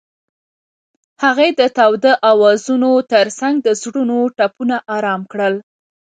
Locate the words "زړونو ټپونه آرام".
3.81-5.21